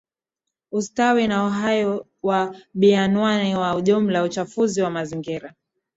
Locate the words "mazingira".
4.89-5.53